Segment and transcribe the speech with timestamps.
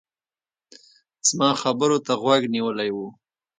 [1.27, 2.97] زما خبرو ته غوږ نيولی و.